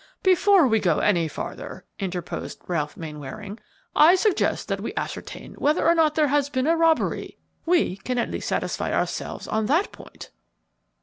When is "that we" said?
4.67-4.95